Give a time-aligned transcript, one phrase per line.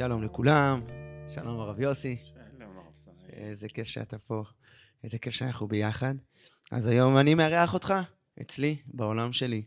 [0.00, 0.80] שלום לכולם,
[1.34, 2.16] שלום הרב יוסי,
[2.58, 3.32] שלום הרב שרי.
[3.32, 4.42] איזה כיף שאתה פה,
[5.04, 6.14] איזה כיף שאנחנו ביחד.
[6.70, 7.94] אז היום אני מארח אותך
[8.40, 9.64] אצלי, בעולם שלי,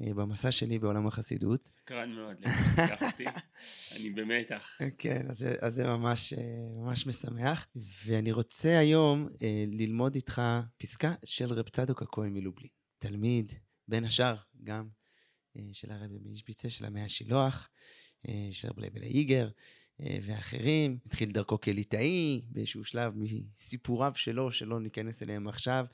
[0.00, 1.66] אה, במסע שלי בעולם החסידות.
[1.66, 2.36] סקרן מאוד
[3.02, 3.24] אותי,
[3.96, 4.78] אני במתח.
[4.98, 6.42] כן, אז, אז זה ממש, אה,
[6.76, 7.66] ממש משמח.
[8.06, 10.42] ואני רוצה היום אה, ללמוד איתך
[10.78, 12.70] פסקה של רב צדוק הכהן מלובלין.
[12.98, 13.52] תלמיד,
[13.88, 14.88] בין השאר, גם
[15.72, 17.68] של הרבי מאישביצה, של המאה השילוח,
[18.28, 19.48] אה, של רב לייבל איגר
[20.00, 20.98] אה, ואחרים.
[21.06, 25.86] התחיל דרכו כליטאי, באיזשהו שלב מסיפוריו שלו, שלא ניכנס אליהם עכשיו,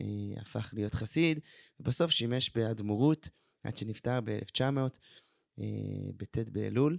[0.00, 1.40] אה, הפך להיות חסיד,
[1.80, 3.28] ובסוף שימש באדמו"רות
[3.64, 4.98] עד שנפטר ב-1900,
[6.16, 6.98] בט' באלול.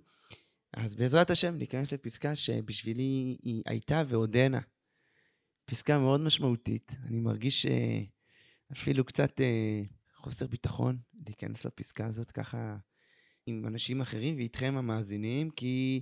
[0.73, 4.59] אז בעזרת השם ניכנס לפסקה שבשבילי היא הייתה ועודנה.
[5.65, 6.95] פסקה מאוד משמעותית.
[7.05, 7.65] אני מרגיש
[8.71, 9.41] אפילו קצת
[10.15, 12.77] חוסר ביטחון להיכנס לפסקה הזאת ככה
[13.49, 16.01] עם אנשים אחרים ואיתכם המאזינים, כי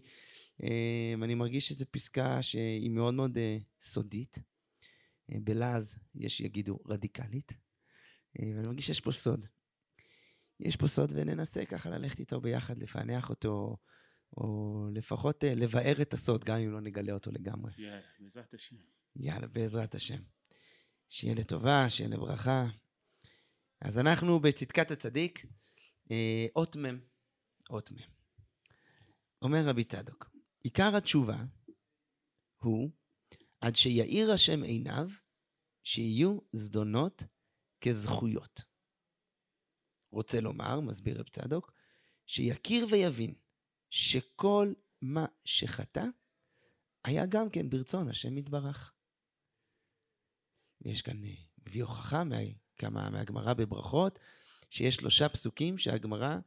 [0.64, 4.38] אה, אני מרגיש שזו פסקה שהיא מאוד מאוד אה, סודית.
[5.32, 7.52] אה, בלעז יש שיגידו רדיקלית,
[8.40, 9.48] אה, ואני מרגיש שיש פה סוד.
[10.60, 13.78] יש פה סוד וננסה ככה ללכת איתו ביחד, לפענח אותו,
[14.38, 17.72] או לפחות אה, לבאר את הסוד, גם אם לא נגלה אותו לגמרי.
[17.78, 18.76] יאללה, בעזרת השם.
[19.16, 20.20] יאללה, בעזרת השם.
[21.10, 22.68] שיהיה לטובה, שיהיה לברכה.
[23.82, 25.46] אז אנחנו בצדקת הצדיק,
[26.12, 27.00] אה, אות מ',
[27.70, 27.96] אות מ'.
[29.42, 30.30] אומר רבי צדוק,
[30.64, 31.38] עיקר התשובה
[32.62, 32.92] הוא
[33.62, 35.08] עד שיאיר השם עיניו,
[35.84, 37.24] שיהיו זדונות
[37.82, 38.62] כזכויות.
[40.12, 41.72] רוצה לומר, מסביר רב צדוק,
[42.26, 43.34] שיכיר ויבין
[43.90, 46.06] שכל מה שחטא
[47.04, 48.94] היה גם כן ברצון השם יתברך.
[50.82, 52.36] ויש כאן, אה, מביא הוכחה מה,
[52.76, 54.20] כמה מהגמרא בברכות,
[54.70, 56.38] שיש שלושה פסוקים שהגמרא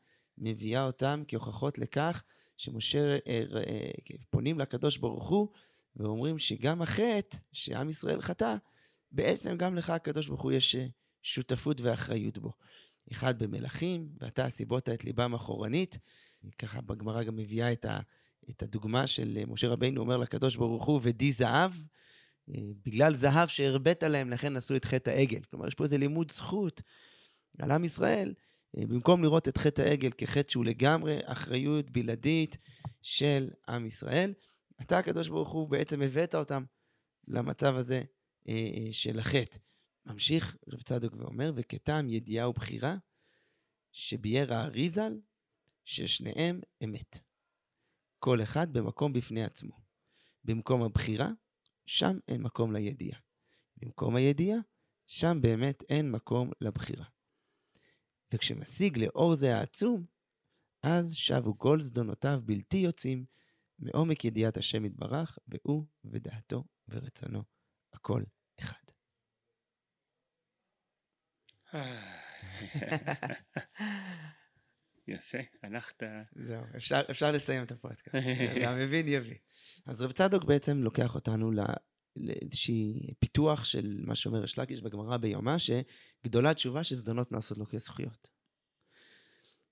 [0.40, 2.24] מביאה אותם כהוכחות לכך
[2.56, 3.90] שמשה אה, אה,
[4.30, 5.48] פונים לקדוש ברוך הוא
[5.96, 8.56] ואומרים שגם החטא שעם ישראל חטא,
[9.12, 10.86] בעצם גם לך הקדוש ברוך הוא יש אה,
[11.22, 12.52] שותפות ואחריות בו.
[13.12, 15.98] אחד במלכים, ואתה הסיבות את ליבם אחורנית.
[16.58, 18.00] ככה בגמרא גם מביאה את, ה,
[18.50, 21.70] את הדוגמה של משה רבינו אומר לקדוש ברוך הוא, ודי זהב,
[22.84, 25.40] בגלל זהב שהרבית להם, לכן עשו את חטא העגל.
[25.50, 26.82] כלומר, יש פה איזה לימוד זכות
[27.58, 28.34] על עם ישראל,
[28.74, 32.58] במקום לראות את חטא העגל כחטא שהוא לגמרי אחריות בלעדית
[33.02, 34.34] של עם ישראל,
[34.80, 36.64] אתה, הקדוש ברוך הוא, בעצם הבאת אותם
[37.28, 38.02] למצב הזה
[38.48, 39.58] אה, אה, של החטא.
[40.06, 42.96] ממשיך רב צדוק ואומר, וכטעם ידיעה ובחירה,
[43.92, 45.20] שביער האריזל,
[45.84, 47.18] ששניהם אמת.
[48.18, 49.80] כל אחד במקום בפני עצמו.
[50.44, 51.30] במקום הבחירה,
[51.86, 53.18] שם אין מקום לידיעה.
[53.76, 54.58] במקום הידיעה,
[55.06, 57.04] שם באמת אין מקום לבחירה.
[58.34, 60.04] וכשמשיג לאור זה העצום,
[60.82, 63.24] אז שבו כל זדונותיו בלתי יוצאים
[63.78, 67.42] מעומק ידיעת השם יתברך, והוא ודעתו ורצונו
[67.92, 68.22] הכל
[68.60, 68.74] אחד.
[75.08, 76.02] יפה, הלכת...
[76.34, 78.26] זהו, אפשר, אפשר לסיים את הפרטקאסט.
[78.62, 79.38] והמבין יביא.
[79.86, 81.50] אז רב צדוק בעצם לוקח אותנו
[82.20, 88.28] לאיזשהי פיתוח של מה שאומר יש לקיש בגמרא ביומא, שגדולה תשובה שזדונות נעשות לו כזכויות.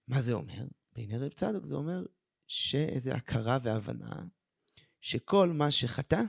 [0.09, 0.65] מה זה אומר?
[0.93, 2.07] בעיני רב צדוק זה אומר
[2.47, 4.25] שאיזו הכרה והבנה
[5.01, 6.21] שכל מה שחטא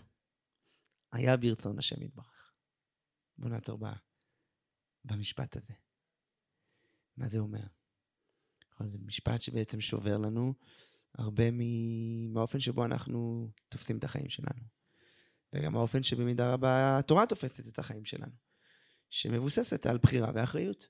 [1.11, 2.53] היה ברצון השם יתברך.
[3.37, 3.99] בואו נעצור ב-
[5.05, 5.73] במשפט הזה.
[7.17, 7.63] מה זה אומר?
[8.73, 10.53] נכון, זה משפט שבעצם שובר לנו
[11.17, 11.43] הרבה
[12.29, 14.78] מהאופן שבו אנחנו תופסים את החיים שלנו.
[15.53, 18.31] וגם האופן שבמידה רבה התורה תופסת את החיים שלנו,
[19.09, 20.87] שמבוססת על בחירה ואחריות.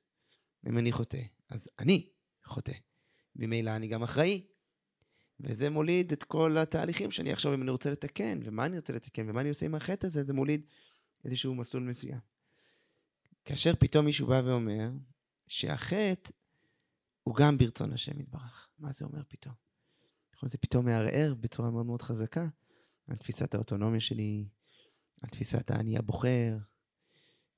[0.67, 2.09] אם אני חוטא, אז אני
[2.45, 2.73] חוטא.
[3.35, 4.47] ממילא אני גם אחראי.
[5.39, 9.29] וזה מוליד את כל התהליכים שאני עכשיו, אם אני רוצה לתקן, ומה אני רוצה לתקן,
[9.29, 10.65] ומה אני עושה עם החטא הזה, זה מוליד
[11.25, 12.19] איזשהו מסלול מסוים.
[13.45, 14.89] כאשר פתאום מישהו בא ואומר
[15.47, 16.31] שהחטא
[17.23, 18.69] הוא גם ברצון השם יתברך.
[18.79, 19.53] מה זה אומר פתאום?
[20.35, 22.47] נכון, זה פתאום מערער בצורה מאוד מאוד חזקה
[23.07, 24.47] על תפיסת האוטונומיה שלי,
[25.21, 26.57] על תפיסת האני הבוחר.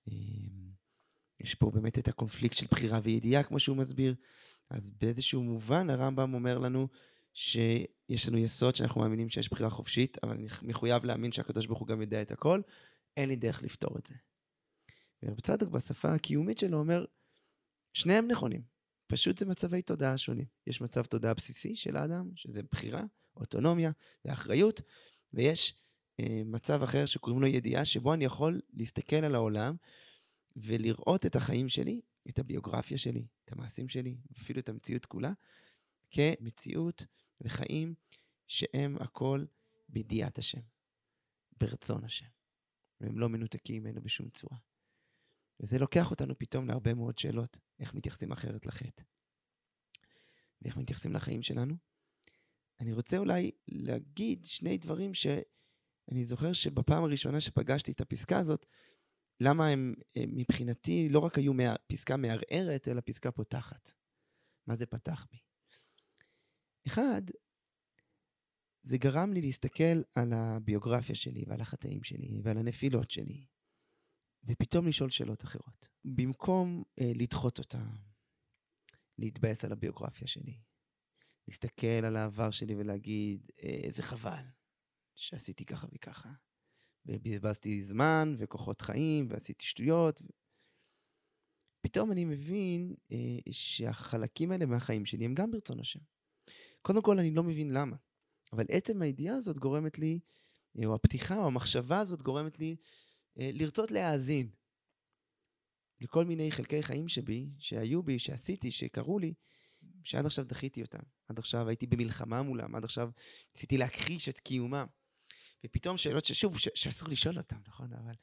[0.08, 0.72] אמ,
[1.40, 4.16] יש פה באמת את הקונפליקט של בחירה וידיעה, כמו שהוא מסביר.
[4.69, 6.88] אז באיזשהו מובן הרמב"ם אומר לנו
[7.34, 11.88] שיש לנו יסוד שאנחנו מאמינים שיש בחירה חופשית, אבל אני מחויב להאמין שהקדוש ברוך הוא
[11.88, 12.62] גם יודע את הכל,
[13.18, 14.16] אין לי דרך לפתור את זה.
[15.24, 17.06] ורב צדוק בשפה הקיומית שלו אומר,
[17.94, 18.62] שניהם נכונים.
[19.08, 20.46] פשוט זה מצבי תודעה שונים.
[20.68, 23.04] יש מצב תודעה בסיסי של האדם, שזה בחירה,
[23.36, 23.92] אוטונומיה
[24.25, 24.81] ואחריות,
[25.34, 25.81] ויש
[26.46, 29.76] מצב אחר שקוראים לו ידיעה, שבו אני יכול להסתכל על העולם
[30.56, 35.32] ולראות את החיים שלי, את הביוגרפיה שלי, את המעשים שלי, אפילו את המציאות כולה,
[36.12, 37.06] כמציאות
[37.42, 37.94] וחיים
[38.48, 39.46] שהם הכל
[39.90, 40.62] בידיעת השם,
[41.60, 42.28] ברצון השם.
[43.02, 44.58] והם לא מנותקים ממנו בשום צורה.
[45.60, 49.04] וזה לוקח אותנו פתאום להרבה מאוד שאלות, איך מתייחסים אחרת לחטא.
[50.62, 51.76] ואיך מתייחסים לחיים שלנו.
[52.80, 55.14] אני רוצה אולי להגיד שני דברים
[56.12, 58.66] שאני זוכר שבפעם הראשונה שפגשתי את הפסקה הזאת,
[59.40, 63.92] למה הם, הם מבחינתי לא רק היו מה, פסקה מערערת, אלא פסקה פותחת.
[64.68, 65.38] מה זה פתח בי?
[66.88, 67.22] אחד,
[68.84, 73.46] זה גרם לי להסתכל על הביוגרפיה שלי ועל החטאים שלי ועל הנפילות שלי,
[74.44, 75.88] ופתאום לשאול שאלות אחרות.
[76.06, 77.84] במקום אה, לדחות אותה,
[79.18, 80.60] להתבאס על הביוגרפיה שלי,
[81.48, 84.61] להסתכל על העבר שלי ולהגיד, אה, איזה חבל
[85.16, 86.30] שעשיתי ככה וככה.
[87.06, 90.22] ובזבזתי זמן וכוחות חיים ועשיתי שטויות.
[91.81, 96.00] פתאום אני מבין אה, שהחלקים האלה מהחיים שלי הם גם ברצון השם.
[96.81, 97.96] קודם כל, אני לא מבין למה.
[98.54, 100.19] אבל עצם הידיעה הזאת גורמת לי,
[100.80, 102.75] אה, או הפתיחה או המחשבה הזאת גורמת לי
[103.40, 104.50] אה, לרצות להאזין
[106.02, 109.34] לכל מיני חלקי חיים שבי, שהיו בי, שעשיתי, שקרו לי,
[110.04, 111.00] שעד עכשיו דחיתי אותם.
[111.28, 113.10] עד עכשיו הייתי במלחמה מולם, עד עכשיו
[113.56, 114.88] ניסיתי להכחיש את קיומם.
[115.66, 117.94] ופתאום שאלות ששוב, ש- שאסור לשאול אותן, נכון?
[117.94, 118.13] אבל,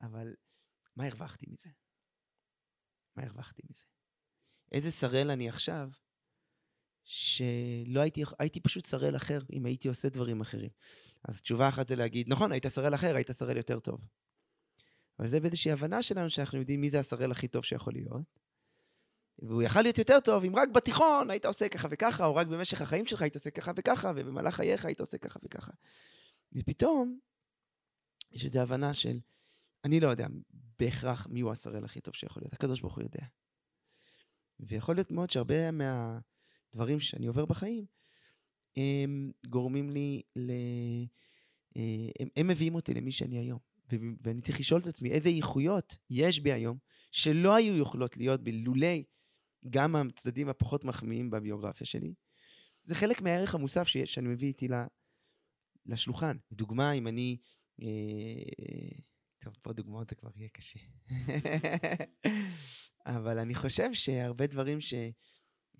[0.00, 0.34] אבל
[0.96, 1.70] מה הרווחתי מזה?
[3.16, 3.84] מה הרווחתי מזה?
[4.72, 5.90] איזה שראל אני עכשיו,
[7.04, 10.70] שלא הייתי, הייתי פשוט שראל אחר אם הייתי עושה דברים אחרים.
[11.28, 14.00] אז תשובה אחת זה להגיד, נכון, היית שראל אחר, היית שראל יותר טוב.
[15.18, 18.38] אבל זה באיזושהי הבנה שלנו שאנחנו יודעים מי זה השראל הכי טוב שיכול להיות.
[19.38, 22.80] והוא יכל להיות יותר טוב אם רק בתיכון היית עושה ככה וככה, או רק במשך
[22.80, 25.72] החיים שלך היית עושה ככה וככה, ובמהלך חייך היית עושה ככה וככה.
[26.52, 27.18] ופתאום
[28.32, 29.20] יש איזו הבנה של,
[29.84, 30.26] אני לא יודע
[30.78, 33.26] בהכרח מי הוא השראל הכי טוב שיכול להיות, הקדוש ברוך הוא יודע.
[34.60, 37.86] ויכול להיות מאוד שהרבה מהדברים שאני עובר בחיים,
[38.76, 40.50] הם גורמים לי ל...
[41.76, 43.58] אה, הם, הם מביאים אותי למי שאני היום.
[44.24, 46.78] ואני צריך לשאול את עצמי איזה איכויות יש בי היום,
[47.12, 49.04] שלא היו יכולות להיות בי לולי
[49.70, 52.14] גם הצדדים הפחות מחמיאים בביוגרפיה שלי.
[52.82, 54.68] זה חלק מהערך המוסף שיש, שאני מביא איתי
[55.88, 56.36] לשולחן.
[56.52, 57.36] דוגמה, אם אני...
[57.82, 58.98] אה,
[59.44, 60.78] טוב, פה דוגמאות זה כבר יהיה קשה.
[63.06, 64.94] אבל אני חושב שהרבה דברים ש...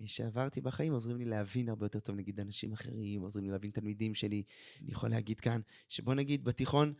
[0.05, 4.15] שעברתי בחיים עוזרים לי להבין הרבה יותר טוב, נגיד, אנשים אחרים, עוזרים לי להבין תלמידים
[4.15, 4.43] שלי.
[4.81, 6.93] אני יכול להגיד כאן, שבוא נגיד, בתיכון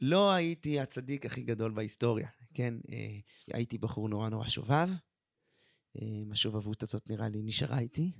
[0.00, 2.74] לא הייתי הצדיק הכי גדול בהיסטוריה, כן?
[2.92, 3.18] אה,
[3.52, 4.88] הייתי בחור נורא נורא שובב.
[5.96, 8.12] אה, השובבות הזאת נראה לי נשארה איתי.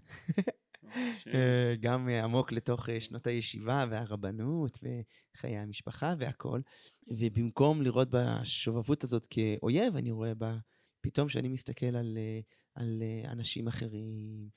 [1.35, 6.62] אה, גם עמוק לתוך אה, שנות הישיבה והרבנות וחיי המשפחה והכול.
[7.08, 10.56] ובמקום לראות בשובבות הזאת כאויב, אני רואה בה,
[11.00, 12.41] פתאום כשאני מסתכל על, אה,
[12.75, 14.49] על אנשים אחרים,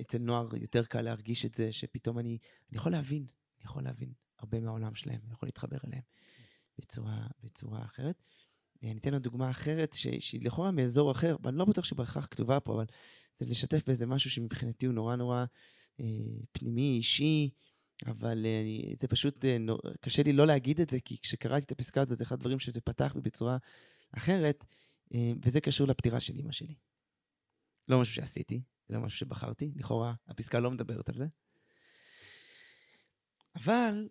[0.00, 2.38] אצל נוער יותר קל להרגיש את זה, שפתאום אני,
[2.70, 6.02] אני יכול להבין, אני יכול להבין הרבה מהעולם שלהם, אני יכול להתחבר אליהם
[6.78, 8.22] בצורה, בצורה אחרת.
[8.82, 12.74] אני אתן לו דוגמה אחרת, שהיא לכאורה מאזור אחר, ואני לא בטוח שבהכרח כתובה פה,
[12.74, 12.84] אבל
[13.36, 15.44] זה לשתף באיזה משהו שמבחינתי הוא נורא נורא
[16.52, 17.50] פנימי, אישי,
[18.06, 19.56] אבל אה, זה פשוט, אה.
[20.00, 22.80] קשה לי לא להגיד את זה, כי כשקראתי את הפסקה הזאת, זה אחד הדברים שזה
[22.80, 23.56] פתח בי בצורה
[24.16, 24.64] אחרת,
[25.14, 26.74] אה, וזה קשור לפטירה של אימא שלי.
[27.88, 31.26] לא משהו שעשיתי, לא משהו שבחרתי, לכאורה הפסקה לא מדברת על זה.
[33.56, 34.08] אבל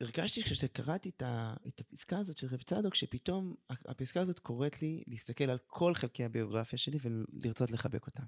[0.00, 5.02] הרגשתי כשקראתי את, ה, את הפסקה הזאת של רב צדוק, שפתאום הפסקה הזאת קוראת לי
[5.06, 8.24] להסתכל על כל חלקי הביוגרפיה שלי ולרצות לחבק אותם.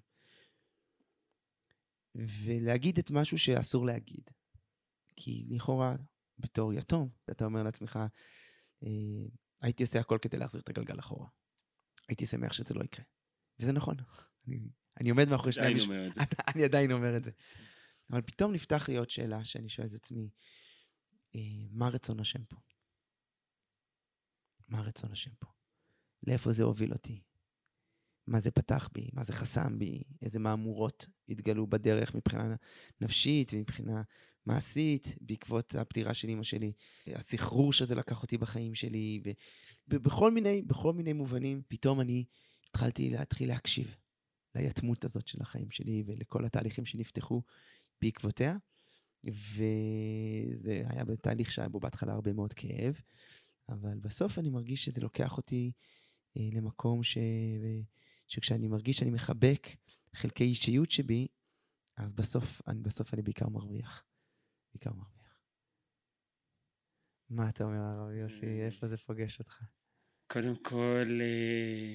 [2.19, 4.31] ולהגיד את משהו שאסור להגיד.
[5.17, 5.97] כי לכאורה,
[6.39, 7.99] בתור יתום, אתה אומר לעצמך,
[8.83, 8.89] אה,
[9.63, 11.29] הייתי עושה הכל כדי להחזיר את הגלגל אחורה.
[12.09, 13.05] הייתי שמח שזה לא יקרה.
[13.59, 13.97] וזה נכון.
[14.49, 14.69] אני,
[15.01, 16.13] אני עומד מאחורי שני המשפטים.
[16.15, 16.21] זה.
[16.55, 17.31] אני עדיין אומר את זה.
[18.11, 20.31] אבל פתאום נפתח לי עוד שאלה שאני שואל את עצמי,
[21.35, 22.57] אה, מה רצון השם פה?
[24.69, 25.47] מה רצון השם פה?
[26.27, 27.23] לאיפה זה הוביל אותי?
[28.27, 29.09] מה זה פתח בי?
[29.13, 30.03] מה זה חסם בי?
[30.23, 32.55] איזה מהמורות התגלו בדרך מבחינה
[33.01, 34.03] נפשית ומבחינה
[34.47, 36.73] מעשית בעקבות הפטירה של אמא שלי?
[37.07, 39.23] הסחרור שזה לקח אותי בחיים שלי,
[39.89, 42.25] ובכל מיני, בכל מיני מובנים, פתאום אני
[42.69, 43.97] התחלתי להתחיל להקשיב
[44.55, 47.43] ליתמות הזאת של החיים שלי ולכל התהליכים שנפתחו
[48.03, 48.57] בעקבותיה.
[49.25, 53.01] וזה היה בתהליך שהיה בו בהתחלה הרבה מאוד כאב,
[53.69, 55.73] אבל בסוף אני מרגיש שזה לוקח אותי
[56.37, 57.19] אה, למקום ש...
[58.27, 59.67] שכשאני מרגיש שאני מחבק
[60.15, 61.27] חלקי אישיות שבי,
[61.97, 64.05] אז בסוף אני, בסוף אני בעיקר מרוויח.
[64.73, 65.17] בעיקר מרוויח.
[67.31, 68.47] מה אתה אומר, הרב יוסי?
[68.47, 69.63] אה, איפה זה פוגש אותך?
[70.27, 71.95] קודם כל, אה,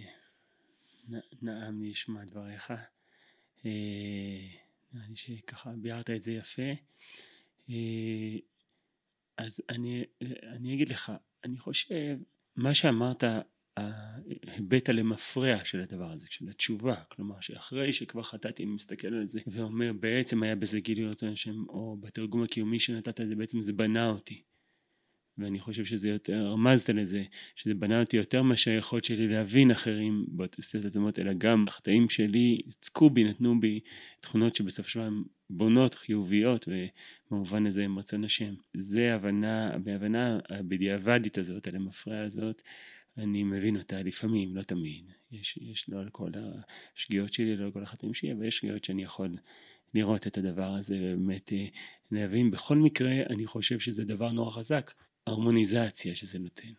[1.42, 2.74] נעם לי לשמוע דבריך.
[4.94, 6.72] נראה לי שככה ביארת את זה יפה.
[7.70, 8.38] אה,
[9.38, 10.04] אז אני,
[10.44, 11.12] אני אגיד לך,
[11.44, 12.18] אני חושב,
[12.56, 13.24] מה שאמרת,
[13.78, 19.40] ההיבט הלמפרע של הדבר הזה, של התשובה, כלומר שאחרי שכבר חטאתי אני מסתכל על זה
[19.48, 24.10] ואומר בעצם היה בזה גילוי רצון השם או בתרגום הקיומי שנתת זה בעצם זה בנה
[24.10, 24.44] אותי
[25.38, 27.24] ואני חושב שזה יותר, רמזת לזה,
[27.56, 32.62] שזה בנה אותי יותר מאשר היכולת שלי להבין אחרים באותוסיות עצמות, אלא גם החטאים שלי
[32.68, 33.80] יצקו בי, נתנו בי
[34.20, 38.54] תכונות שבסופו של דבר הן בונות, חיוביות, ובמובן הזה הם רצון השם.
[38.74, 42.62] זה הבנה, בהבנה הבדיעבדית הזאת, על המפרע הזאת,
[43.18, 45.12] אני מבין אותה לפעמים, לא תמיד.
[45.32, 46.32] יש, יש לא על כל
[46.96, 49.38] השגיאות שלי, לא על כל החטאים שלי, אבל יש שגיאות שאני יכול
[49.94, 51.66] לראות את הדבר הזה ובאמת אה,
[52.12, 52.52] להבין.
[52.52, 54.94] בכל מקרה, אני חושב שזה דבר נורא חזק.
[55.28, 56.74] ההרמוניזציה שזה נותן.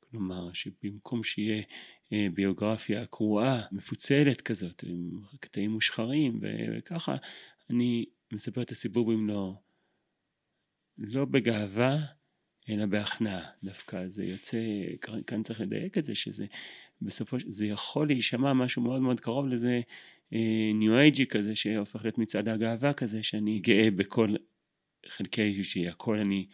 [0.00, 1.62] כלומר שבמקום שיהיה
[2.12, 7.16] אה, ביוגרפיה קרועה, מפוצלת כזאת, עם קטעים מושחרים וככה,
[7.70, 9.54] אני מספר את הסיפור במלואו.
[10.98, 11.96] לא בגאווה,
[12.68, 14.08] אלא בהכנעה דווקא.
[14.08, 14.58] זה יוצא,
[15.26, 16.46] כאן צריך לדייק את זה, שזה
[17.02, 19.80] בסופו של זה יכול להישמע משהו מאוד מאוד קרוב לזה
[20.74, 24.34] ניו אה, אייג'י כזה, שהופך להיות מצעד הגאווה כזה, שאני גאה בכל
[25.06, 26.46] חלקי אישי, הכל אני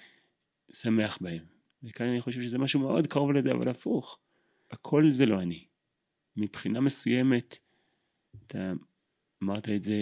[0.73, 1.45] שמח בהם.
[1.83, 4.19] וכאן אני חושב שזה משהו מאוד קרוב לזה, אבל הפוך.
[4.71, 5.65] הכל זה לא אני.
[6.37, 7.59] מבחינה מסוימת,
[8.47, 8.73] אתה
[9.43, 9.97] אמרת את זה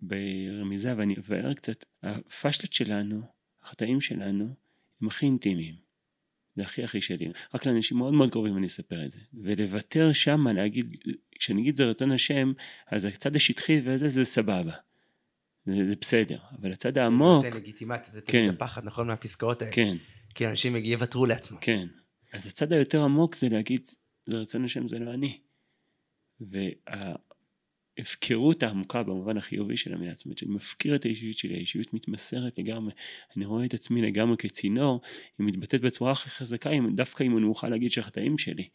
[0.00, 3.22] ברמיזה, ואני אבאר קצת, הפשלות שלנו,
[3.62, 4.54] החטאים שלנו,
[5.02, 5.74] הם הכי אינטימיים.
[6.56, 7.28] זה הכי הכי שלי.
[7.54, 9.18] רק לאנשים מאוד מאוד קרובים אני אספר את זה.
[9.34, 10.86] ולוותר שמה, להגיד,
[11.38, 12.52] כשאני אגיד זה רצון השם,
[12.86, 14.72] אז הצד השטחי וזה, זה סבבה.
[15.66, 17.42] זה, זה בסדר, אבל הצד העמוק...
[17.52, 18.54] זה לגיטימציה, זה תמיד כן.
[18.54, 19.72] הפחד, נכון, מהפסקאות האלה.
[19.72, 19.96] כן.
[20.34, 21.58] כי אנשים יוותרו לעצמם.
[21.60, 21.86] כן.
[22.32, 23.86] אז הצד היותר עמוק זה להגיד,
[24.26, 25.38] זה רצון השם, זה לא אני.
[27.98, 32.58] וההפקרות העמוקה במובן החיובי של המילה, זאת אומרת שאני מפקיר את האישיות שלי, האישיות מתמסרת
[32.58, 32.92] לגמרי,
[33.36, 35.00] אני רואה את עצמי לגמרי כצינור,
[35.38, 38.68] היא מתבטאת בצורה הכי חזקה, דווקא אם אני אוכל להגיד שהחטאים שלי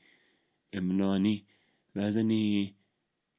[0.73, 1.41] הם לא אני.
[1.95, 2.71] ואז אני...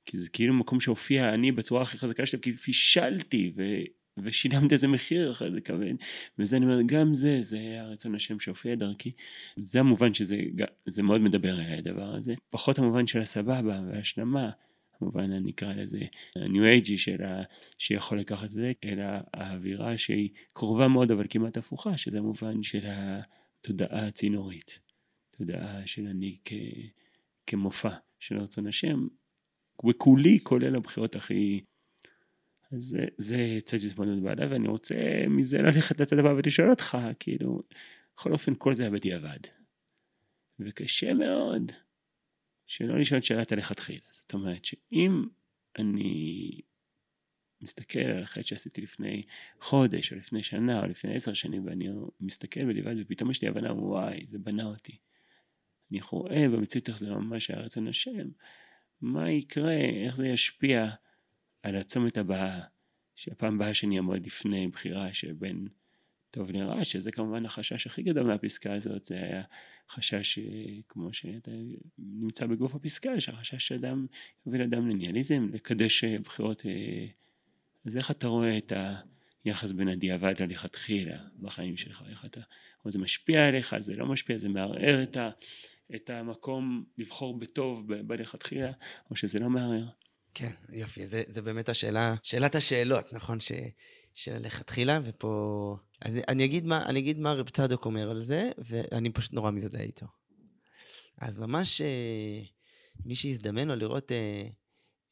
[0.05, 3.63] כי זה כאילו מקום שהופיע אני בצורה הכי חזקה שלי, כי פישלתי ו...
[4.19, 5.95] ושילמתי איזה מחיר אחרי זה כבד.
[6.39, 9.13] וזה אני אומר, גם זה, זה הרצון השם שהופיע דרכי.
[9.57, 10.37] זה המובן שזה
[10.87, 12.35] זה מאוד מדבר אליי הדבר הזה.
[12.51, 14.51] פחות המובן של הסבבה וההשלמה,
[15.01, 16.01] המובן נקרא לזה
[16.37, 17.43] הניו אייג'י של ה...
[17.79, 22.87] שיכול לקחת את זה, אלא האווירה שהיא קרובה מאוד אבל כמעט הפוכה, שזה המובן של
[22.87, 24.81] התודעה הצינורית.
[25.31, 26.53] תודעה של אני כ...
[27.47, 29.07] כמופע של רצון השם,
[29.89, 31.61] וכולי כולל הבחירות הכי...
[32.71, 34.95] זה, זה צד שזמנות בעלה ואני רוצה
[35.29, 37.63] מזה ללכת לצד הבא ולשאול אותך כאילו
[38.17, 39.39] בכל אופן כל זה היה בדיעבד
[40.61, 41.73] וקשה מאוד
[42.67, 45.25] שלא לשאול את שאלת הלכתחילה זאת אומרת שאם
[45.79, 46.61] אני
[47.61, 49.23] מסתכל על החטא שעשיתי לפני
[49.61, 51.89] חודש או לפני שנה או לפני עשר שנים ואני
[52.21, 54.99] מסתכל בדיעבד ופתאום יש לי הבנה וואי זה בנה אותי.
[55.91, 57.87] אני רואה במציאות איך זה ממש היה רצון
[59.01, 60.91] מה יקרה, איך זה ישפיע
[61.63, 62.61] על הצומת הבאה,
[63.15, 65.69] שהפעם הבאה שאני אעמוד לפני בחירה שבין
[66.35, 69.43] טוב לרע, שזה כמובן החשש הכי גדול מהפסקה הזאת, זה היה
[69.91, 70.39] חשש
[70.89, 71.51] כמו שאתה
[71.99, 74.07] נמצא בגוף הפסקה, שהחשש שאדם
[74.47, 77.07] יוביל אדם לניאליזם, לקדש בחירות, אה,
[77.87, 78.73] אז איך אתה רואה את
[79.45, 82.41] היחס בין הדיעבד ללכתחילה בחיים שלך, איך אתה,
[82.85, 85.31] או זה משפיע עליך, זה לא משפיע, זה מערער את ה...
[85.95, 88.73] את המקום לבחור בטוב בלכתחילה,
[89.11, 89.89] או שזה לא מערער.
[90.35, 93.41] כן, יופי, זה, זה באמת השאלה, שאלת השאלות, נכון?
[93.41, 93.53] ש,
[94.15, 95.77] של לכתחילה, ופה...
[96.05, 99.51] אני, אני, אגיד מה, אני אגיד מה רב צדוק אומר על זה, ואני פשוט נורא
[99.51, 100.07] מזדהה איתו.
[101.19, 102.43] אז ממש, אה,
[103.05, 104.49] מי שהזדמן לו לראות אה,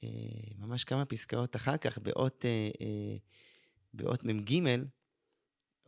[0.04, 0.08] אה,
[0.58, 2.44] ממש כמה פסקאות אחר כך, באות,
[3.94, 4.58] באות מ"ג,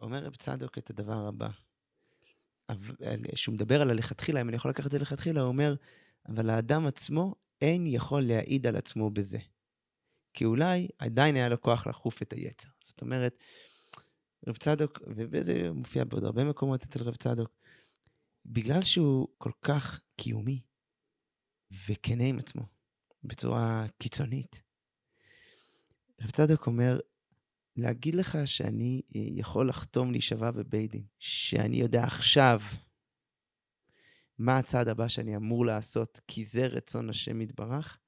[0.00, 1.48] אומר רב צדוק את הדבר הבא.
[3.34, 5.74] שהוא מדבר על הלכתחילה, אם אני יכול לקחת את זה לכתחילה, הוא אומר,
[6.28, 9.38] אבל האדם עצמו אין יכול להעיד על עצמו בזה.
[10.34, 12.68] כי אולי עדיין היה לו כוח לחוף את היצר.
[12.84, 13.38] זאת אומרת,
[14.46, 17.50] רב צדוק, וזה מופיע בעוד הרבה מקומות אצל רב צדוק,
[18.46, 20.60] בגלל שהוא כל כך קיומי
[21.88, 22.62] וכנה עם עצמו,
[23.24, 24.62] בצורה קיצונית,
[26.20, 27.00] רב צדוק אומר,
[27.76, 32.60] להגיד לך שאני אה, יכול לחתום להישבע בבית דין, שאני יודע עכשיו
[34.38, 37.98] מה הצעד הבא שאני אמור לעשות, כי זה רצון השם יתברך,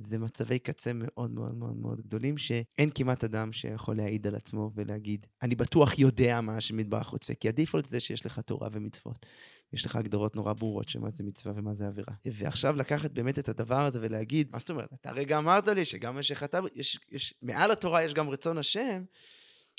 [0.00, 4.70] זה מצבי קצה מאוד מאוד מאוד מאוד גדולים, שאין כמעט אדם שיכול להעיד על עצמו
[4.74, 9.26] ולהגיד, אני בטוח יודע מה יתברך רוצה, כי הדיפולט זה שיש לך תורה ומצוות.
[9.72, 12.14] יש לך הגדרות נורא ברורות של מה זה מצווה ומה זה עבירה.
[12.26, 14.92] ועכשיו לקחת באמת את הדבר הזה ולהגיד, מה זאת אומרת?
[14.92, 19.02] אתה הרגע אמרת לי שגם מה שכתב, יש, יש, מעל התורה יש גם רצון השם,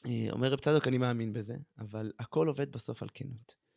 [0.06, 3.69] אה, אומר רב צדוק, אני מאמין בזה, אבל הכל עובד בסוף על כנות.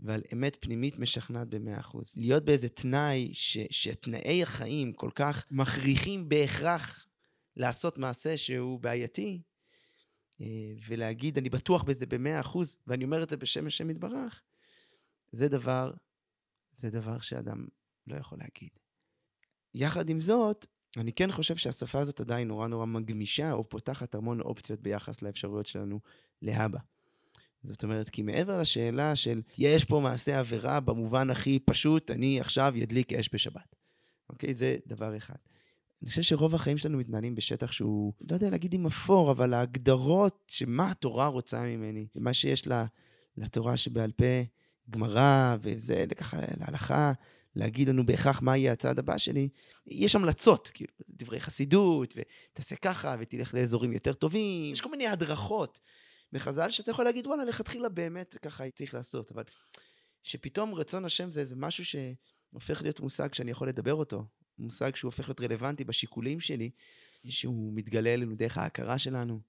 [0.00, 2.12] ועל אמת פנימית משכנעת במאה אחוז.
[2.16, 7.06] להיות באיזה תנאי ש, שתנאי החיים כל כך מכריחים בהכרח
[7.56, 9.42] לעשות מעשה שהוא בעייתי,
[10.40, 10.46] אה,
[10.86, 14.42] ולהגיד, אני בטוח בזה במאה אחוז, ואני אומר את זה בשם השם יתברך,
[15.32, 15.92] זה דבר,
[16.72, 17.66] זה דבר שאדם
[18.06, 18.70] לא יכול להגיד.
[19.74, 24.40] יחד עם זאת, אני כן חושב שהשפה הזאת עדיין נורא נורא מגמישה, או פותחת המון
[24.40, 26.00] אופציות ביחס לאפשרויות שלנו
[26.42, 26.78] להבא.
[27.68, 32.72] זאת אומרת, כי מעבר לשאלה של יש פה מעשה עבירה במובן הכי פשוט, אני עכשיו
[32.76, 33.76] ידליק אש בשבת.
[34.30, 34.54] אוקיי?
[34.54, 35.34] זה דבר אחד.
[36.02, 40.44] אני חושב שרוב החיים שלנו מתנהלים בשטח שהוא, לא יודע להגיד אם אפור, אבל ההגדרות
[40.48, 42.86] שמה התורה רוצה ממני, מה שיש לה,
[43.36, 44.42] לתורה שבעל פה,
[44.90, 47.12] גמרא, וזה ככה להלכה,
[47.56, 49.48] להגיד לנו בהכרח מה יהיה הצעד הבא שלי,
[49.86, 55.80] יש המלצות, כאילו, דברי חסידות, ותעשה ככה, ותלך לאזורים יותר טובים, יש כל מיני הדרכות
[56.32, 59.42] בחז"ל שאתה יכול להגיד, וואלה, לכתחילה באמת ככה צריך לעשות, אבל
[60.22, 64.24] שפתאום רצון השם זה איזה משהו שהופך להיות מושג שאני יכול לדבר אותו,
[64.58, 66.70] מושג שהוא הופך להיות רלוונטי בשיקולים שלי,
[67.24, 69.40] שהוא מתגלה אלינו דרך ההכרה שלנו,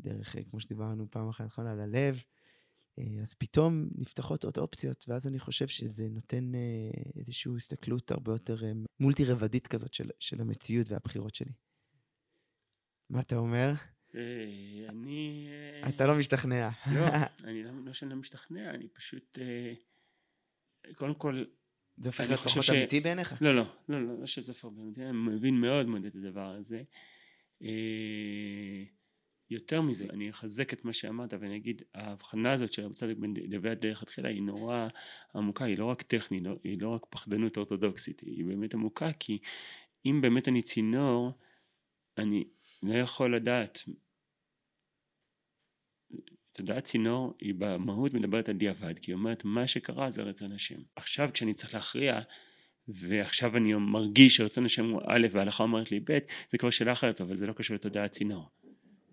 [0.00, 2.22] דרך, כמו שדיברנו פעם אחת על הלב,
[2.98, 8.32] אה, אז פתאום נפתחות עוד אופציות, ואז אני חושב שזה נותן אה, איזושהי הסתכלות הרבה
[8.32, 11.52] יותר אה, מולטי-רבדית כזאת של, של המציאות והבחירות שלי.
[13.10, 13.72] מה אתה אומר?
[14.88, 15.48] אני...
[15.88, 16.68] אתה לא משתכנע.
[16.94, 17.06] לא,
[17.44, 19.38] אני לא, לא שאני לא משתכנע, אני פשוט...
[20.94, 21.44] קודם כל...
[21.96, 22.64] זה הופך להיות פחות.
[22.70, 23.34] אמיתי בעיניך?
[23.40, 26.82] לא, לא, לא, לא, לא שזה הופך אמיתי, אני מבין מאוד מאוד את הדבר הזה.
[29.52, 33.66] יותר מזה, אני אחזק את מה שאמרת ואני אגיד, ההבחנה הזאת של צדק בן דוד
[33.66, 34.88] דרך התחילה היא נורא
[35.34, 39.38] עמוקה, היא לא רק טכנית, לא, היא לא רק פחדנות אורתודוקסית, היא באמת עמוקה כי
[40.06, 41.32] אם באמת אני צינור,
[42.18, 42.44] אני
[42.82, 43.78] לא יכול לדעת.
[46.52, 50.78] תודעת צינור היא במהות מדברת על דיעבד, כי היא אומרת מה שקרה זה רצון השם.
[50.96, 52.20] עכשיו כשאני צריך להכריע
[52.88, 56.18] ועכשיו אני מרגיש שרצון השם הוא א' וההלכה אומרת לי ב',
[56.50, 58.50] זה כבר שאלה אחרת, אבל זה לא קשור לתודעת צינור.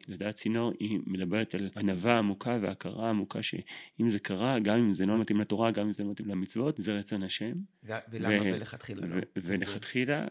[0.07, 5.05] לדעת צינור היא מדברת על ענווה עמוקה והכרה עמוקה שאם זה קרה, גם אם זה
[5.05, 7.53] לא מתאים לתורה, גם אם זה לא מתאים למצוות, זה רצון השם.
[7.83, 9.15] ולמה מלכתחילה לא?
[9.35, 10.27] ולכתחילה,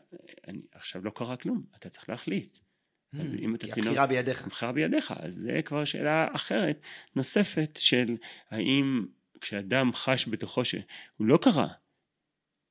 [0.73, 2.68] עכשיו לא קרה כלום, אתה צריך להחליט.
[3.12, 3.75] אז אם אתה צינור...
[3.75, 4.47] כי הבחירה בידיך.
[4.47, 6.81] הבחירה בידיך, אז זה כבר שאלה אחרת,
[7.16, 8.16] נוספת, של
[8.51, 9.07] האם
[9.40, 10.83] כשאדם חש בתוכו שהוא
[11.21, 11.68] לא קרה,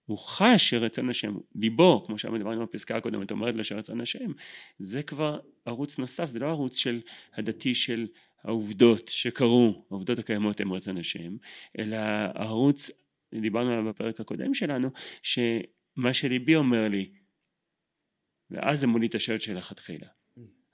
[0.05, 4.31] הוא חש שרצון השם, ליבו, כמו שאמרנו בפסקה הקודמת, אומרת לו שרצון השם,
[4.79, 7.01] זה כבר ערוץ נוסף, זה לא ערוץ של
[7.33, 8.07] הדתי של
[8.43, 11.37] העובדות שקרו, העובדות הקיימות הן רצון השם,
[11.79, 11.97] אלא
[12.35, 12.91] הערוץ,
[13.41, 14.89] דיברנו עליו בפרק הקודם שלנו,
[15.23, 17.11] שמה שליבי אומר לי,
[18.49, 20.07] ואז זה מוליד את השאלות שלכתחילה.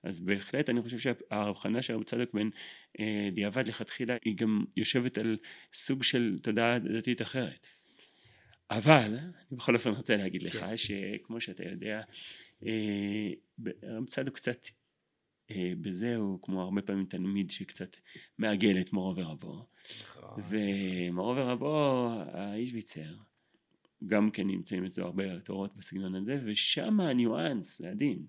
[0.03, 2.49] אז בהחלט אני חושב שההבחנה של הרב צדוק בין
[2.99, 5.37] אה, דיעבד לכתחילה היא גם יושבת על
[5.73, 7.67] סוג של תודעה דתית אחרת.
[8.71, 10.77] אבל אני בכל אופן רוצה להגיד לך כן.
[10.77, 12.01] שכמו שאתה יודע
[12.65, 13.29] אה,
[13.83, 14.67] רב צדוק קצת
[15.51, 17.97] אה, בזה הוא כמו הרבה פעמים תלמיד שקצת
[18.37, 19.65] מעגל את מורו ורבו
[20.01, 20.43] נכון.
[20.49, 23.13] ומורו ורבו האישוויצר
[24.07, 28.25] גם כן נמצאים אצלו הרבה תורות בסגנון הזה ושם הניואנס זה עדין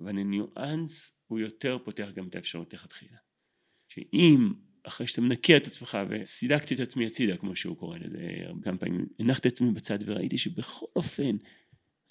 [0.00, 3.16] אבל הניואנס הוא יותר פותח גם את האפשרות לכתחילה.
[3.88, 4.52] שאם
[4.82, 8.18] אחרי שאתה מנקה את עצמך וסילקתי את עצמי הצידה כמו שהוא קורא לזה
[8.62, 11.36] כמה פעמים הנחתי את עצמי בצד וראיתי שבכל אופן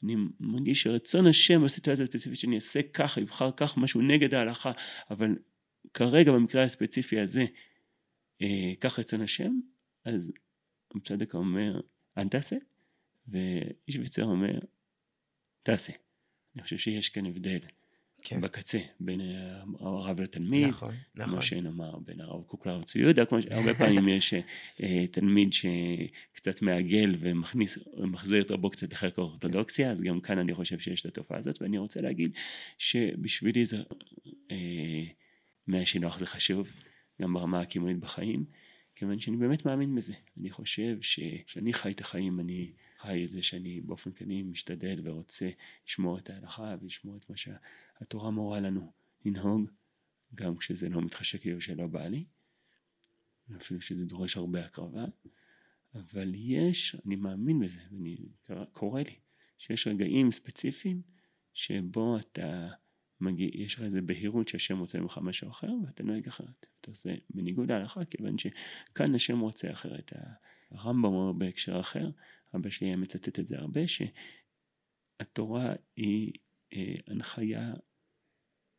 [0.03, 4.71] אני מרגיש שרצון השם בסיטואציה הספציפית שאני אעשה ככה יבחר כך משהו נגד ההלכה
[5.09, 5.35] אבל
[5.93, 7.45] כרגע במקרה הספציפי הזה
[8.41, 9.51] אה, כך רצון השם
[10.05, 10.31] אז
[11.03, 11.81] צדק אומר
[12.17, 12.55] אל תעשה
[13.27, 14.59] ואיש ביצר אומר
[15.63, 15.93] תעשה
[16.55, 17.59] אני חושב שיש כאן הבדל
[18.23, 18.41] כן.
[18.41, 19.21] בקצה, בין
[19.79, 21.31] הרב לתלמיד, נכון, נכון.
[21.31, 24.33] כמו שנאמר בין הרב קוק לרב צבי יהודה, כמו שהרבה פעמים יש
[24.83, 30.53] אה, תלמיד שקצת מעגל ומכניס, ומחזיר את רבו קצת לחלק האורתודוקסיה, אז גם כאן אני
[30.53, 32.31] חושב שיש את התופעה הזאת, ואני רוצה להגיד
[32.77, 33.77] שבשבילי זה,
[34.51, 35.03] אה,
[35.67, 36.67] מהשינוח זה חשוב,
[37.21, 38.45] גם ברמה הקימונית בחיים,
[39.03, 40.13] כיוון שאני באמת מאמין בזה.
[40.37, 45.49] אני חושב שכשאני חי את החיים, אני חי את זה שאני באופן כללי משתדל ורוצה
[45.87, 48.93] לשמור את ההלכה ולשמור את מה שהתורה מורה לנו
[49.25, 49.69] לנהוג,
[50.35, 52.25] גם כשזה לא מתחשק לי או שלא בא לי,
[53.57, 55.05] אפילו שזה דורש הרבה הקרבה,
[55.95, 58.17] אבל יש, אני מאמין בזה, ואני
[58.73, 59.15] קורא לי,
[59.57, 61.01] שיש רגעים ספציפיים
[61.53, 62.69] שבו אתה
[63.23, 66.65] מגיע, יש לך איזה בהירות שהשם רוצה ממך משהו אחר ואתה נוהג אחרת.
[66.81, 70.13] אתה עושה בניגוד להלכה כיוון שכאן השם רוצה אחרת.
[70.71, 72.09] הרמב"ם אומר בהקשר אחר,
[72.55, 76.33] אבא שלי היה מצטט את זה הרבה, שהתורה היא
[76.73, 77.73] אה, הנחיה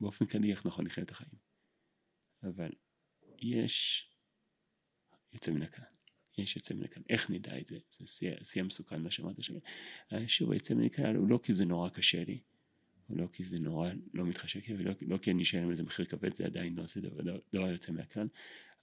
[0.00, 1.34] באופן כללי איך נכון לחיות את החיים.
[2.42, 2.70] אבל
[3.38, 4.08] יש
[5.32, 5.84] יוצא מן הכלל.
[6.38, 7.02] יש יוצא מן הכלל.
[7.08, 7.78] איך נדע את זה?
[7.90, 8.06] זה
[8.44, 9.54] שיא המסוכן מה שאמרת שם.
[10.26, 12.40] שוב, היוצא מן הכלל הוא לא כי זה נורא קשה לי,
[13.10, 16.34] לא כי זה נורא לא מתחשק לי, ולא לא כי אני אשלם איזה מחיר כבד,
[16.34, 18.28] זה עדיין לא עושה דבר, דבר לא יוצא מהכלל.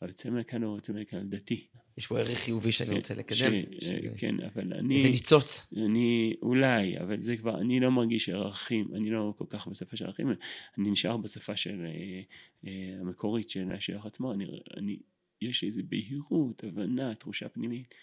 [0.02, 1.68] היוצא מהכלל הוא יוצא מהכלל דתי.
[1.98, 3.38] יש פה ערך חיובי שאני רוצה לקדם.
[3.38, 5.04] ש, שזה, כן, אבל אני...
[5.04, 5.68] זה ניצוץ.
[5.78, 10.06] אני, אולי, אבל זה כבר, אני לא מרגיש ערכים, אני לא כל כך בשפה של
[10.06, 10.30] ערכים,
[10.78, 12.22] אני נשאר בשפה של אה,
[12.68, 14.46] אה, המקורית של השייך עצמו, אני,
[14.78, 15.00] אני
[15.42, 17.94] יש איזו בהירות, הבנה, תחושה פנימית,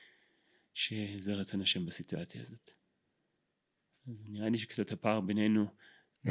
[0.75, 2.71] שזה רצון השם בסיטואציה הזאת.
[4.09, 5.67] אז נראה לי שקצת הפער בינינו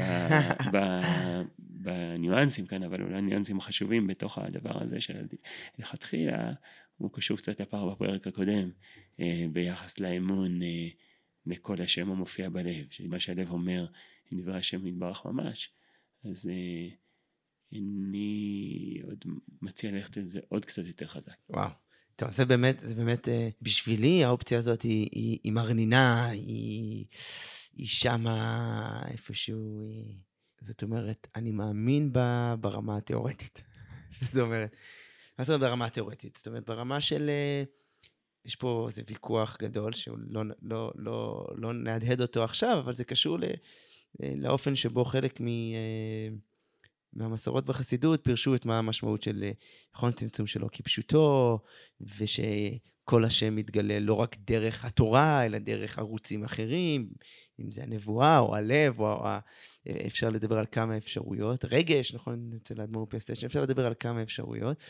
[1.60, 6.54] בניואנסים כאן, אבל אולי ניואנסים חשובים בתוך הדבר הזה שלכתחילה
[6.97, 8.71] הוא קשור קצת לפער בפרק הקודם
[9.19, 10.88] אה, ביחס לאמון אה,
[11.45, 13.86] לכל השם המופיע בלב, שמה שהלב אומר,
[14.34, 15.69] דברי השם יתברך ממש,
[16.30, 16.89] אז אה,
[17.73, 19.26] אני עוד
[19.62, 21.36] מציע ללכת על זה עוד קצת יותר חזק.
[21.50, 21.69] וואו.
[22.15, 23.28] טוב, זה באמת, זה באמת,
[23.62, 27.06] בשבילי האופציה הזאת היא, היא, היא מרנינה, היא,
[27.78, 30.16] היא שמה איפשהו, היא...
[30.62, 33.63] זאת אומרת, אני מאמין בה ברמה התיאורטית.
[34.22, 34.76] זאת אומרת,
[35.40, 36.38] מה זאת אומרת ברמה התיאורטית?
[36.38, 37.30] זאת אומרת, ברמה של...
[37.30, 37.63] אה,
[38.46, 40.92] יש פה איזה ויכוח גדול, שהוא לא, לא,
[41.56, 43.44] לא, נהדהד אותו עכשיו, אבל זה קשור ל,
[44.24, 45.46] אה, לאופן שבו חלק מ...
[47.13, 49.52] מהמסורות בחסידות פירשו את מה המשמעות של
[49.96, 51.60] נכון צמצום שלו כפשוטו,
[53.08, 57.10] ושכל השם מתגלה לא רק דרך התורה, אלא דרך ערוצים אחרים,
[57.60, 59.26] אם זה הנבואה או הלב, או
[60.08, 61.65] אפשר לדבר על כמה אפשרויות.
[61.65, 64.84] רגש, נכון, אצל האדמו"ר פסטש, אפשר לדבר על כמה אפשרויות.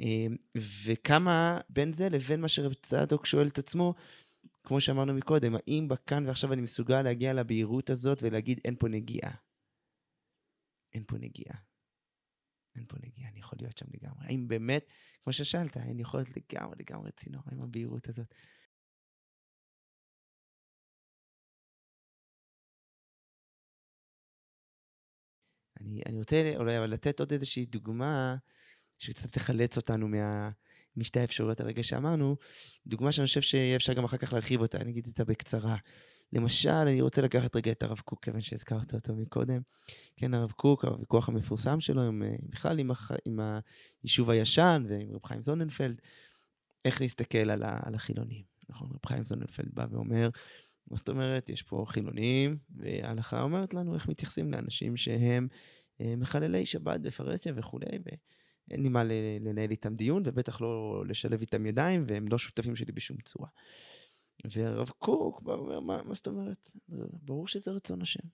[0.00, 0.36] אמ,
[0.84, 3.94] וכמה בין זה לבין מה שרב צדוק שואל את עצמו,
[4.64, 9.32] כמו שאמרנו מקודם, האם בכאן ועכשיו אני מסוגל להגיע לבהירות הזאת ולהגיד אין פה נגיעה?
[10.94, 11.69] אין פה נגיעה.
[12.74, 14.26] אין פה נגיעה, אני יכול להיות שם לגמרי.
[14.26, 14.86] האם באמת,
[15.24, 18.34] כמו ששאלת, אני יכול להיות לגמרי לגמרי צינור עם הבהירות הזאת.
[25.80, 28.36] אני, אני רוצה אולי אבל לתת עוד איזושהי דוגמה
[28.98, 30.50] שקצת תחלץ אותנו מה,
[30.96, 32.36] משתי האפשרויות הרגע שאמרנו,
[32.86, 35.76] דוגמה שאני חושב שיהיה אפשר גם אחר כך להרחיב אותה, אני אגיד את זה בקצרה.
[36.32, 39.60] למשל, אני רוצה לקחת רגע את הרב קוק, כיוון שהזכרת אותו מקודם.
[40.16, 43.40] כן, הרב קוק, הוויכוח המפורסם שלו, עם, אה, בכלל עם, הח, עם
[44.02, 46.00] היישוב הישן ועם רב חיים זוננפלד,
[46.84, 48.42] איך להסתכל על, ה, על החילונים.
[48.68, 50.30] נכון, רב חיים זוננפלד בא ואומר,
[50.90, 55.48] מה זאת אומרת, יש פה חילונים, וההלכה אומרת לנו איך מתייחסים לאנשים שהם
[56.00, 59.04] אה, מחללי שבת בפרהסיה וכולי, ואין לי מה
[59.40, 63.48] לנהל איתם דיון, ובטח לא לשלב איתם ידיים, והם לא שותפים שלי בשום צורה.
[64.44, 66.70] והרב קוק בא ואומר, מה, מה זאת אומרת?
[67.22, 68.28] ברור שזה רצון השם.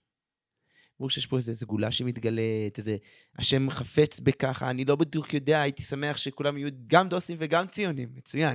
[0.98, 2.96] ברור שיש פה איזו סגולה שמתגלית, איזה
[3.38, 8.08] השם חפץ בככה, אני לא בדיוק יודע, הייתי שמח שכולם יהיו גם דוסים וגם ציונים,
[8.14, 8.54] מצוין.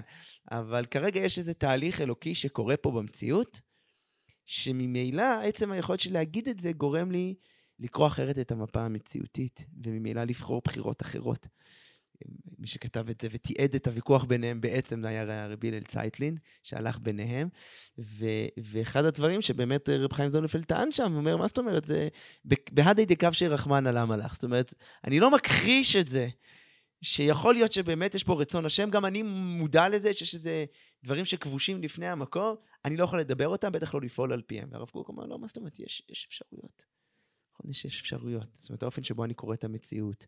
[0.52, 3.62] אבל כרגע יש איזה תהליך אלוקי שקורה פה במציאות,
[4.46, 7.36] שממילא עצם היכולת של להגיד את זה גורם לי
[7.80, 11.48] לקרוא אחרת את המפה המציאותית, וממילא לבחור בחירות אחרות.
[12.60, 17.00] מי שכתב את זה ותיעד את הוויכוח ביניהם בעצם זה היה רבי הלל צייטלין, שהלך
[17.00, 17.50] ביניהם.
[18.00, 18.26] ו,
[18.64, 22.08] ואחד הדברים שבאמת רב חיים זונפלד טען שם, הוא אומר, מה זאת אומרת, זה
[22.46, 24.34] בהדי דקו שרחמן על המלאך.
[24.34, 26.28] זאת אומרת, אני לא מכחיש את זה,
[27.02, 30.66] שיכול להיות שבאמת יש פה רצון השם, גם אני מודע לזה שיש איזה
[31.04, 32.56] דברים שכבושים לפני המקום,
[32.86, 34.70] אני לא יכול לדבר אותם, בטח לא לפעול על פיהם.
[34.72, 36.84] והרב קוק אמר, לא, מה זאת אומרת, יש, יש אפשרויות.
[37.54, 38.48] נכון, יש אפשרויות.
[38.54, 40.26] זאת אומרת, האופן שבו אני קורא את המציאות.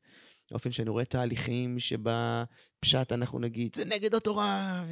[0.52, 2.44] באופן שאני רואה תהליכים שבה
[2.80, 4.86] פשט אנחנו נגיד, זה נגד התורה.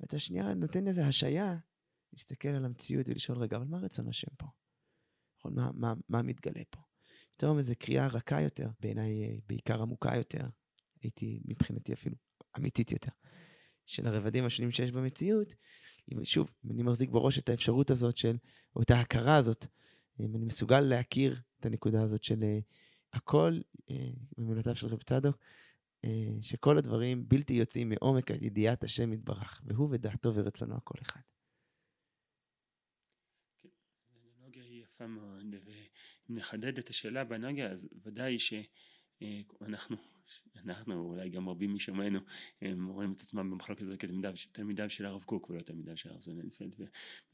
[0.00, 1.56] ואתה שנייה נותן איזה השעיה,
[2.12, 4.46] להסתכל על המציאות ולשאול, רגע, אבל מה רצון השם פה?
[5.38, 6.80] נכון, מה, מה, מה מתגלה פה?
[7.36, 10.46] פתאום איזו קריאה רכה יותר, בעיניי אה, בעיקר עמוקה יותר,
[11.02, 12.16] הייתי מבחינתי אפילו
[12.58, 13.10] אמיתית יותר,
[13.86, 15.54] של הרבדים השונים שיש במציאות.
[16.22, 18.36] שוב, אם אני מחזיק בראש את האפשרות הזאת של,
[18.76, 19.66] או את ההכרה הזאת,
[20.20, 22.58] אם אני מסוגל להכיר את הנקודה הזאת של אה,
[23.16, 25.36] הכל, אה, במילותיו של רב צדוק,
[26.04, 31.20] אה, שכל הדברים בלתי יוצאים מעומק ידיעת השם יתברך, והוא ודעתו ורצונו הכל אחד.
[33.62, 33.68] כן,
[34.08, 34.84] האנלוגיה היא
[36.28, 39.96] נחדד את השאלה באנלוגיה, אז ודאי שאנחנו,
[40.56, 42.18] אנחנו, אולי גם רבים משומענו,
[42.62, 46.74] הם רואים את עצמם במחלוקת הזאת כתלמידיו של הרב קוק ולא תלמידיו של הרב זוננפלד,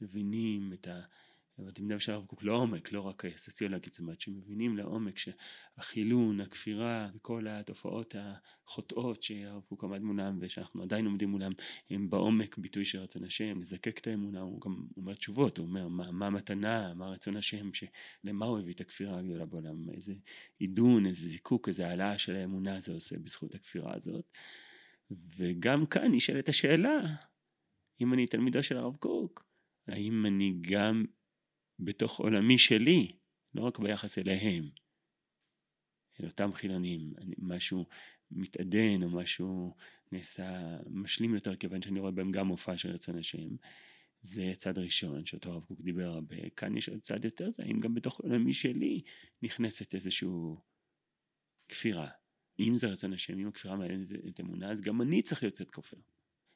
[0.01, 1.01] ומבינים את ה...
[1.73, 7.47] תלמידיו של הרב קוק לעומק, לא רק הסוציולוגית, זאת אומרת שמבינים לעומק שהחילון, הכפירה וכל
[7.47, 8.15] התופעות
[8.67, 11.51] החוטאות שהרב קוק עמד מולם ושאנחנו עדיין עומדים מולם
[11.89, 15.87] הם בעומק ביטוי של רצון השם, לזקק את האמונה, הוא גם אומר תשובות, הוא אומר
[15.87, 17.69] מה, מה המתנה, מה רצון השם,
[18.23, 20.13] למה הוא הביא את הכפירה הגדולה בעולם, איזה
[20.59, 24.31] עידון, איזה זיקוק, איזה העלאה של האמונה זה עושה בזכות הכפירה הזאת.
[25.37, 26.99] וגם כאן נשאלת השאלה,
[28.01, 29.45] אם אני תלמידו של הרב קוק,
[29.87, 31.05] האם אני גם
[31.81, 33.11] בתוך עולמי שלי,
[33.53, 34.69] לא רק ביחס אליהם,
[36.19, 37.85] אל אותם חילונים, משהו
[38.31, 39.75] מתעדן או משהו
[40.11, 43.55] נעשה משלים יותר כיוון שאני רואה בהם גם מופע של רצון השם.
[44.21, 46.49] זה צד ראשון שאותו הרב קוק דיבר הרבה.
[46.49, 49.01] כאן יש עוד צד יותר זה, האם גם בתוך עולמי שלי
[49.41, 50.29] נכנסת איזושהי
[51.69, 52.09] כפירה.
[52.59, 55.71] אם זה רצון השם, אם הכפירה מעניינת את אמונה, אז גם אני צריך להיות קצת
[55.71, 55.97] כופר.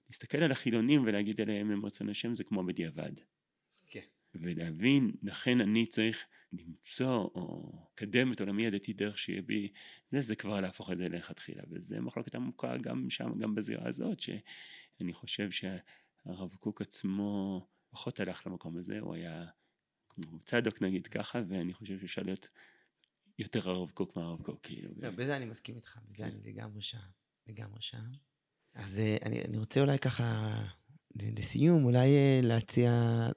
[0.09, 3.11] להסתכל על החילונים ולהגיד עליהם הם רצון השם זה כמו בדיעבד.
[4.41, 9.71] ולהבין, לכן אני צריך למצוא או לקדם את עולמי הדתי דרך שיהיה בי,
[10.11, 14.19] זה, זה כבר להפוך את זה לכתחילה, וזה מחלוקת עמוקה גם שם, גם בזירה הזאת,
[14.19, 19.45] שאני חושב שהרב קוק עצמו פחות הלך למקום הזה, הוא היה
[20.09, 22.47] כמו צדוק נגיד ככה, ואני חושב שאפשר להיות
[23.39, 24.89] יותר הרב קוק מהרב קוק, כאילו.
[24.97, 26.23] לא, בזה אני מסכים איתך, בזה כן.
[26.23, 26.97] אני לגמרי שם,
[27.47, 28.11] לגמרי שם.
[28.73, 30.55] אז אה, אני, אני רוצה אולי ככה,
[31.15, 32.91] לסיום, אולי אה, להציע,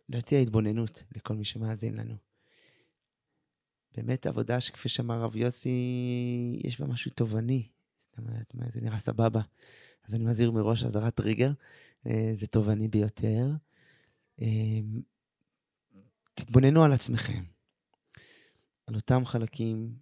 [0.08, 2.14] להציע התבוננות לכל מי שמאזין לנו.
[3.96, 5.70] באמת עבודה שכפי שאמר רב יוסי,
[6.64, 7.68] יש בה משהו תובעני.
[8.02, 9.40] זאת אומרת, זה נראה סבבה.
[10.08, 11.52] אז אני מזהיר מראש אזהרת טריגר,
[12.06, 13.46] אה, זה תובעני ביותר.
[16.34, 17.44] תתבוננו על עצמכם,
[18.86, 19.96] על אותם חלקים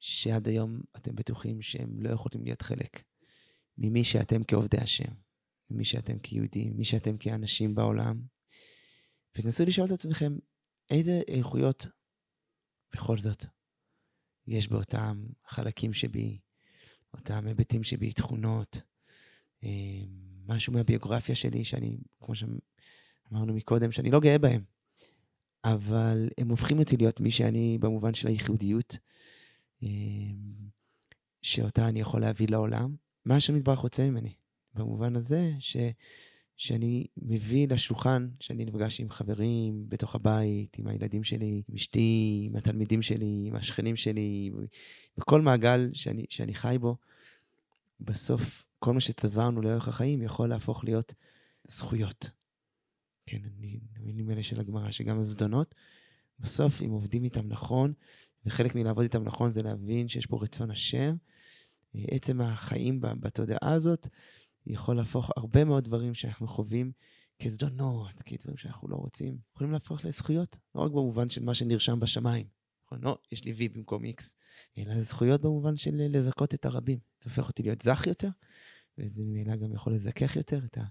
[0.00, 3.02] שעד היום אתם בטוחים שהם לא יכולים להיות חלק
[3.78, 5.12] ממי שאתם כעובדי השם,
[5.70, 8.22] ממי שאתם כיהודים, מי שאתם כאנשים בעולם,
[9.38, 10.36] ותנסו לשאול את עצמכם
[10.90, 11.86] איזה איכויות
[12.92, 13.44] בכל זאת
[14.46, 16.38] יש באותם חלקים שבי,
[17.14, 18.82] אותם היבטים שבי, תכונות,
[19.64, 19.70] אה,
[20.46, 24.64] משהו מהביוגרפיה שלי שאני, כמו שאמרנו מקודם, שאני לא גאה בהם,
[25.64, 28.98] אבל הם הופכים אותי להיות מי שאני במובן של הייחודיות,
[29.82, 29.88] אה,
[31.42, 32.96] שאותה אני יכול להביא לעולם.
[33.24, 34.34] מה השם יתברך רוצה ממני?
[34.78, 35.76] במובן הזה ש,
[36.56, 42.56] שאני מביא לשולחן, שאני נפגש עם חברים בתוך הבית, עם הילדים שלי, עם אשתי, עם
[42.56, 44.50] התלמידים שלי, עם השכנים שלי,
[45.18, 46.96] בכל מעגל שאני, שאני חי בו,
[48.00, 51.14] בסוף כל מה שצברנו לאורך החיים יכול להפוך להיות
[51.64, 52.30] זכויות.
[53.26, 55.74] כן, אני המילים האלה של הגמרא, שגם הזדונות,
[56.40, 57.92] בסוף אם עובדים איתם נכון,
[58.46, 61.16] וחלק מלעבוד איתם נכון זה להבין שיש פה רצון השם,
[61.94, 64.08] עצם החיים בתודעה הזאת
[64.68, 66.92] יכול להפוך הרבה מאוד דברים שאנחנו חווים
[67.42, 72.46] כזדונות, כדברים שאנחנו לא רוצים, יכולים להפוך לזכויות, לא רק במובן של מה שנרשם בשמיים.
[72.86, 74.36] נכון, לא, יש לי וי במקום איקס,
[74.78, 76.98] אלא זכויות במובן של לזכות את הרבים.
[77.20, 78.28] זה הופך אותי להיות זך יותר,
[78.98, 80.84] וזה ממילא גם יכול לזכך יותר את, ה,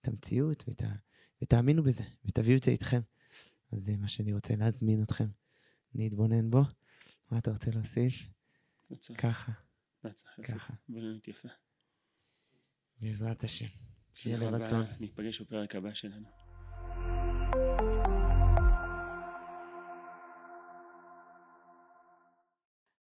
[0.00, 0.92] את המציאות, ואת ה,
[1.42, 3.00] ותאמינו בזה, ותביאו את זה איתכם.
[3.72, 5.28] אז זה מה שאני רוצה להזמין אתכם,
[5.94, 6.62] להתבונן בו.
[7.30, 8.28] מה אתה רוצה להוסיף?
[9.18, 9.52] ככה.
[10.44, 10.74] ככה.
[10.88, 11.48] בלונית יפה.
[13.00, 13.66] בעזרת השם.
[14.14, 14.84] שיהיה לרצון.
[15.00, 16.26] ניפגש בפרק הבא שלנו.